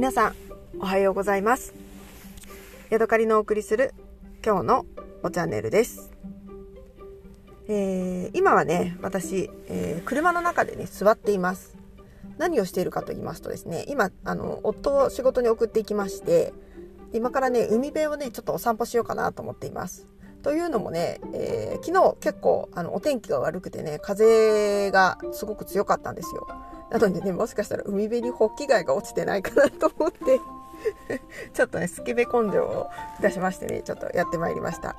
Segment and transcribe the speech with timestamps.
[0.00, 0.34] 皆さん
[0.80, 1.74] おはようございます。
[2.88, 3.92] ヤドカリのお送りする
[4.42, 4.86] 今日の
[5.22, 6.10] おチャンネルです、
[7.68, 11.76] えー今はね私、えー車の中でね座っています。
[12.38, 16.54] 何をしているかと言いますとですね今あの夫を仕事に送っていきまして
[17.12, 20.08] 今からね海辺をねちょっとお散歩しようかなと思っています。
[20.42, 26.46] というのもね、えー昨日結構あのお天気が悪くてね風がすごく強かったんですよ。
[26.90, 30.40] なのでねもしかしたら海辺にホッキ貝が落ちてないかなと思って
[31.54, 32.88] ちょっとねスケベ根性を
[33.20, 34.96] 出しましてねちょっとやってまいりました、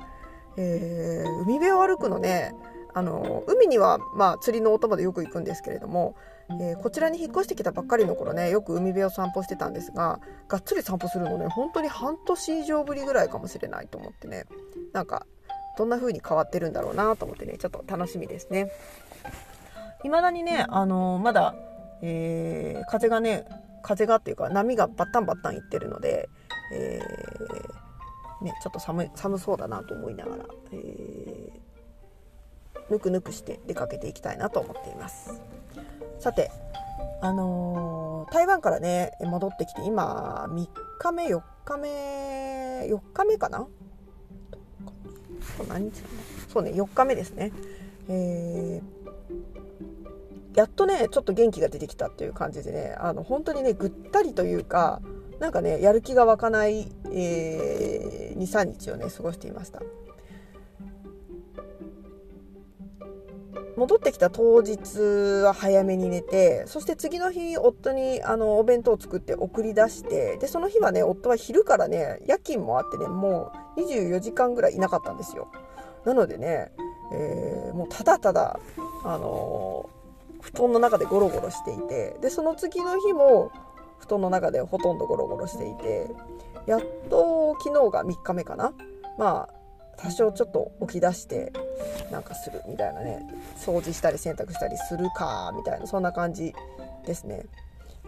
[0.56, 2.54] えー海辺を歩くのね
[2.94, 6.14] あの海にはまあ釣りのお供でよく行くんですけれども、
[6.50, 14.44] えーこちらに引っ越してきたばっかりの頃ねよく海辺を散歩してたんですががっつり散歩するのね本当に半年以上ぶりぐらいかもしれないと思ってね
[14.92, 15.26] なんか
[15.78, 18.70] どんな風に変わってるんだろうなと思ってねちょっと楽しみですね。
[20.02, 21.54] 未だにねあのまだ、
[22.02, 23.46] えー風がね
[23.82, 26.28] 風がっていうか波がバッタンバッタンいってるので、
[26.74, 30.44] えーね、ちょっと寒い寒そうだなと思いながら、
[32.92, 35.40] ぬくぬくして出かけていきたいなと思っています。
[36.20, 36.50] さて
[37.20, 40.68] あのー台湾からね戻ってきて今3
[40.98, 43.66] 日目4日目4日目かな？
[45.56, 46.08] そう何日だ？
[46.48, 47.52] そうね4日目ですね。
[48.08, 49.02] えー
[50.54, 55.00] やっとねちょっと元気が出てきたっていう感じでねあの本当にねぐったりというか
[55.40, 59.80] なんかねやる気が湧かない、えー、23日をね過ごしていました。
[63.76, 64.98] 戻ってきた当日
[65.44, 75.48] は早めに寝てそして次の日夫にあのお弁当を作って送り出してでその日はね夫は昼からね夜勤もあってねもう24時間ぐらいいなかったんですよ。
[76.04, 76.72] なのでね、
[77.12, 78.58] えーもうただただ
[79.04, 80.02] あのー
[80.42, 83.52] 布団の中でゴロゴロしていてでその次の日も
[84.00, 86.10] 布団の中でほとんどゴロゴロしていて
[86.66, 88.72] やっと昨日が3日目かな。
[89.18, 89.61] まあ
[90.02, 91.52] 多少ちょっと起き出して
[92.10, 93.24] なんかするみたいなね
[93.56, 96.52] 掃除したり洗濯したりするかみたいなそんな感じ
[97.06, 97.46] ですね。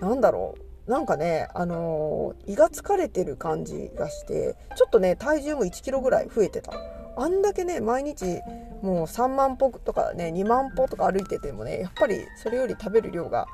[0.00, 0.56] なんだろ
[0.86, 0.90] う。
[0.90, 6.72] なんかねあのー胃が疲れてる感じがしてちょっとね体重も1キロぐらい増えてた。
[7.16, 8.24] あんだけね毎日
[8.82, 13.46] もう3万歩とかね2万歩とか歩いててもねやっぱりそれより食べる量が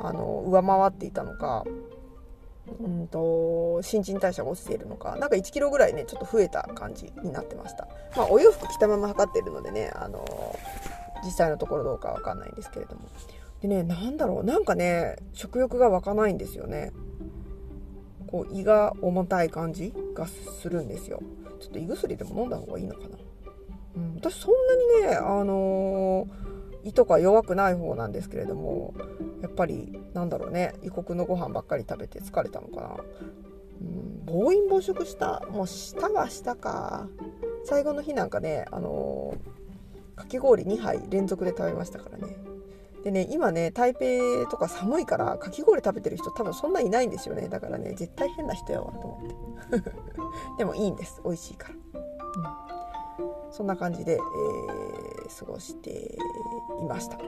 [0.00, 1.64] あの上回っていたのか
[2.80, 7.88] うんと新陳代謝が落ちているのかなんか1キロぐらいねちょっと増えた感じになってました。
[8.16, 10.24] まあお洋服着たまま測ってるのでねあの
[11.24, 13.02] 実際のところどうかわかんないんですけれども。
[13.60, 16.92] でねなんだろうなんかね食欲が湧かないんですよね。
[18.26, 21.20] こう胃が重たい感じがするんですよ。
[21.60, 23.16] ちょっと胃薬でも飲んだ方がいいのかな、
[23.96, 24.52] うん、私そん
[25.00, 25.77] なにねあのー
[26.84, 28.94] 胃とか弱くない方なんですけれども
[29.42, 32.96] やっぱりなんだろうね異国のご飯ばっかり食べて疲れたのかな、
[33.80, 37.08] うん、暴飲暴食したもうしたはしたか。
[37.64, 39.58] 最後の日なんかねあのー
[40.18, 42.36] かき氷2杯連続で食べましたからね。
[43.04, 47.48] でね今ね台北とか寒いからかき氷食べてる人多分そんないないんですよね。
[47.48, 49.90] だからね絶対変な人やわと思って。
[50.58, 51.20] でもいいんです。
[51.24, 51.74] 美味しいから、
[53.22, 56.18] うん、そんな感じで、えー過ごして
[56.80, 57.16] いました。
[57.18, 57.24] で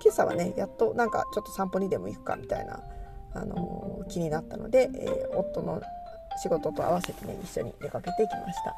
[0.00, 2.82] 今朝はねやっとなんかちょっと散歩にでも行くかみたいな、
[3.34, 5.80] あのー気になったので、えー夫の
[6.42, 8.76] 仕事と合わせてね一緒に出かけてきました。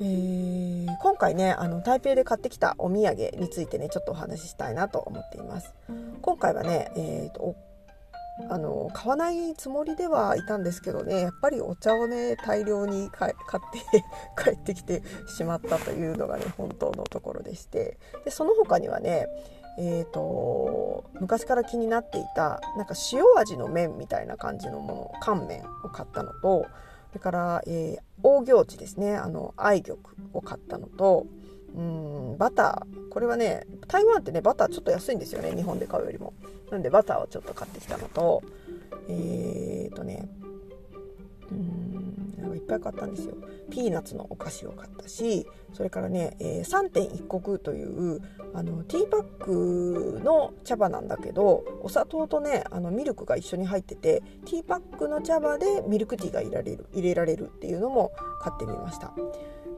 [0.00, 5.74] えー今回ねあの台北で買ってきたお土産についてねちょっとお話ししたいなと思っています。
[6.20, 7.56] 今回はね、えーと
[8.48, 13.34] あの買わないつもりではいたんですけどねやっぱりお茶をね大量に買っ
[13.90, 14.04] て
[14.42, 19.28] 帰ってきてしまったというのがね本当のところでしてでその他にはね
[19.78, 26.66] えー、と昔から気になっていたなんか塩味の麺みたいな感じのもの乾麺を買ったのと
[27.08, 29.98] それから、えー、大行地ですねあの愛玉
[30.34, 31.26] を買ったのと
[31.74, 36.32] うんバターこれはね台湾ってねバターちょっと安いんですよね日本で買うよりも。
[36.70, 38.42] なんでバターをちょっと買ってきたのと
[39.06, 40.26] えー、とね
[41.50, 43.34] うんなんかいっぱい買ったんですよ。
[43.70, 48.22] ピーナッツのお菓子を買ったしそれからね、えー3.1石という
[48.54, 59.12] あのティーパックの茶葉なんだけどお砂糖とねあのミルクが一緒に入っててティーパックの茶葉でミルクティーが入れられる入れられるっていうのも買ってみました、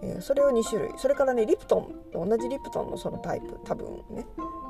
[0.02, 0.92] えーそれを2種類。
[0.96, 2.28] それからねリプトン。
[2.28, 3.58] 同じリプトンのそのタイプ。
[3.64, 4.26] 多分ね、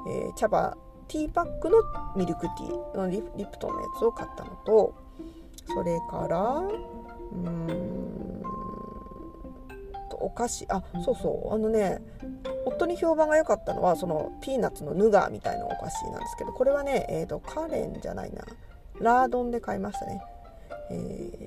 [0.08, 0.76] えー茶葉。
[1.06, 1.76] ティーパックの
[2.16, 2.96] ミルクティー。
[2.96, 4.94] のリリプトンのやつを買ったのと。
[5.74, 8.42] それからうーん
[10.10, 10.66] とお菓子。
[10.68, 11.54] あそうそう。
[11.54, 12.02] あのね
[12.66, 18.44] 夫に評判が良かったのはそのピーナッツのヌガーみたいなお菓子なんですけどこれはね、えー、とカレンじゃないな。
[19.00, 20.22] ラードンで買いましたね、
[20.90, 21.43] え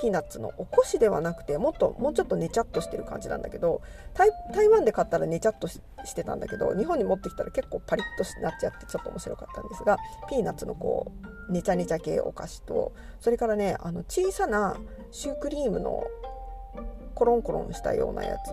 [0.00, 3.82] ピーナッツのおこしではなくてもっともうちょっとねちゃっとしてる感じなんだけど
[4.14, 5.80] 台湾で買ったらねちゃっとし
[6.14, 9.98] てたんだけど日本に持ってきたら結構パリッとなっちゃってちょっと面白かったんですが
[10.30, 11.12] ピーナッツのこ
[11.48, 14.76] うねちゃねちゃ系お菓子とそれからねあの小さな
[15.10, 16.04] シュークリームの
[17.18, 18.52] コロンコロンしたようなやつ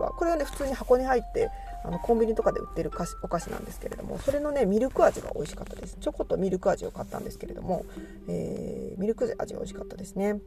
[0.00, 1.50] はこれはね普通に箱に入って
[1.84, 2.90] あのコンビニとかで売ってる
[3.22, 5.96] お菓子なんですけれどもそれのねミルク味が美味しかったです。
[6.00, 7.84] チョコとミルク味を買ったんですけれども、
[8.26, 10.40] えー、ミルク味が美味しかったですね。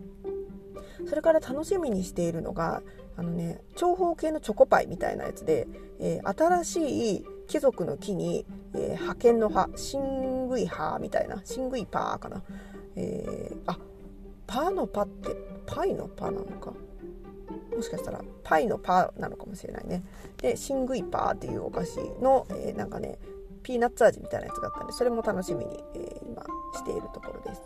[1.08, 2.82] それから楽しみにしているのが
[3.16, 5.70] あのね長方形のチョコパイみたいなやつで、
[6.02, 12.44] えー、新しい貴族の木に、えー、派遣の葉シングイ葉みたいなシングイパーかな、
[12.98, 13.80] えー、あ
[14.46, 16.74] パーのパってパイのパなのか。
[17.80, 20.04] もしかしたらパイのパーなのかもしれないね。
[20.42, 23.18] でシングイパーっていうお菓子の、えー、なんかね
[23.64, 26.44] ピーナッツ味みたいなやつがあったんでそれも楽しみに、えー、今
[26.74, 27.62] しているところです。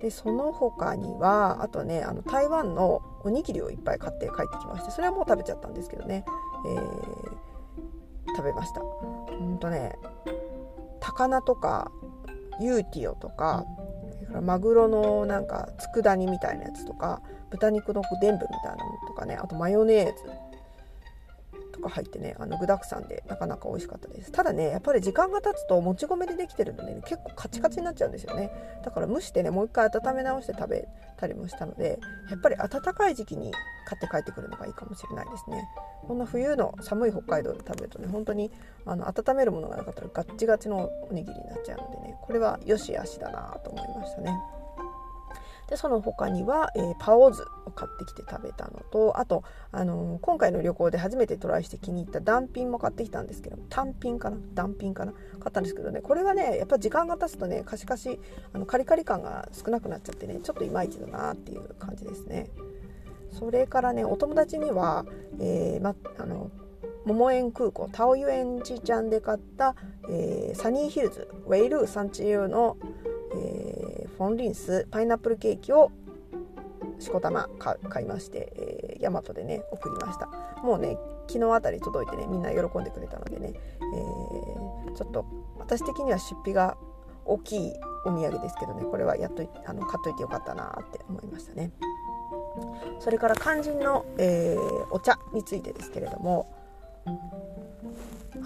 [0.00, 6.24] でその他にはあとねあの台湾のおにぎりをいっぱい買って帰ってきましてそれはもう食べちゃったんですけどね、
[6.66, 8.80] えー、食べました。
[8.80, 9.98] ほんとね
[11.00, 11.90] 高菜とか
[12.60, 13.64] ユーティオとか
[14.42, 17.20] マグロのなんか佃煮みたいなやつとか
[17.50, 20.47] 豚肉の全部みたいなのとかねあとマヨネーズ。
[21.78, 24.32] とか入ってねあの具だくさんでなかなか美味しかったです。
[24.32, 28.50] ただねやっぱり時間が経つともち米でできてるので、ね、結構カチカチになっちゃうんですよね。
[28.84, 31.98] だから蒸してねもう一回温め直して食べたりもしたので
[32.30, 33.52] やっぱり暖かい時期に
[33.86, 35.68] 買って帰ってくるのがいいかもしれないですね。
[36.06, 38.50] こんな冬の寒い北海道で食べるとね本当に
[38.84, 44.57] あの温めるものがなかったらガッチガチのおにぎりになっちゃうのでねこれはよしあしだなと思いましたね。
[45.68, 54.38] でその他には、えー、パオズを買ってきて食べたのとあと、あのー、今回の旅行で初めてトライして気に入った断品も買ってきたんですけど単品かな？
[54.54, 55.12] 断品かな？
[55.12, 55.20] 買
[55.50, 58.18] ったんですけどねこれはねやっぱ時間が経つとねカシカシ
[58.52, 62.48] あのカリカリ感が少なくなっちゃってねちょっといまいちだなっていう感じですね。
[63.38, 65.04] それからねお友達には、
[65.38, 66.50] えーま、あの
[67.04, 69.76] 桃園空港タオユエンジちゃんで買った、
[70.10, 73.07] えー、サニーヒルズウェイルー産地用の、えー、
[74.18, 75.92] フォンリンスパイナップルケーキを
[76.98, 77.48] しこたま
[77.88, 80.26] 買いまして、えー、ヤマトでね送りました。
[80.62, 80.98] もうね
[81.28, 85.24] 昨日あたり届いてねみんな喜んでくれたのでね、えー、ちょっと
[85.58, 86.76] 私的には出費が
[87.24, 87.72] 大きい
[88.04, 91.70] お土産ですけどねこれはやっとあの買っといてよかったなって思いましたね。
[92.98, 96.52] それから肝心の、えー、お茶についてですけれども
[97.06, 98.40] う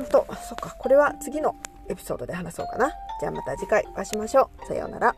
[0.00, 1.56] んとそっかこれは次の
[1.88, 2.90] エピソードで話そうかな。
[3.20, 4.66] じゃあまた次回お会いしましょう。
[4.66, 5.14] さようなら。